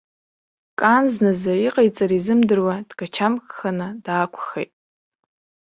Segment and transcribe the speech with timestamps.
[0.79, 4.71] Кан зназы иҟаиҵара изымдыруа дгачамкханы даақәхеит.